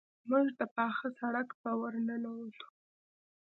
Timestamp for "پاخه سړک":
0.75-1.49